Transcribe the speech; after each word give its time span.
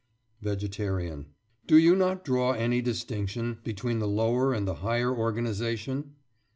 VEGETARIAN: 0.41 1.27
Do 1.67 1.77
you 1.77 1.95
not 1.95 2.25
draw 2.25 2.53
any 2.53 2.81
distinction 2.81 3.59
between 3.63 3.99
the 3.99 4.07
lower 4.07 4.51
and 4.51 4.67
the 4.67 4.77
higher 4.81 5.15
organisation? 5.15 6.15